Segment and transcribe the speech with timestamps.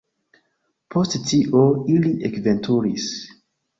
[0.95, 1.61] Post tio,
[1.97, 3.07] ili ekveturis.